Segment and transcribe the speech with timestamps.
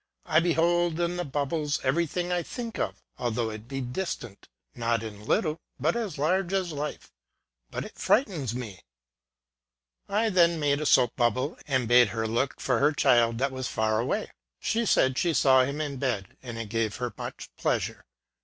[0.25, 4.79] I behold in the bubbles every thing I think of, although it be distant ŌĆö
[4.79, 7.11] not in little, but as large as life
[7.71, 8.79] ŌĆö ^but it frightens me."
[10.09, 13.67] I then made a soap bubble, and bade her look for her child that was
[13.67, 14.31] far away.
[14.59, 18.03] She said she saw him in bed, and it gave her much pleasure.